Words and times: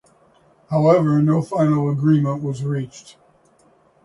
However 0.71 1.21
no 1.21 1.43
final 1.43 1.87
agreement 1.91 2.41
was 2.41 2.63
reached. 2.63 3.17